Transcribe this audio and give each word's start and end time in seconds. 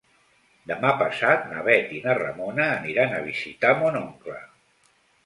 Demà 0.69 0.93
passat 1.01 1.43
na 1.51 1.61
Bet 1.67 1.93
i 1.97 2.01
na 2.05 2.15
Ramona 2.21 2.65
aniran 2.79 3.13
a 3.19 3.21
visitar 3.27 3.75
mon 3.83 3.99
oncle. 4.01 4.39